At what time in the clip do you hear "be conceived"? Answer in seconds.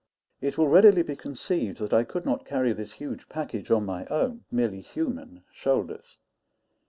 1.03-1.77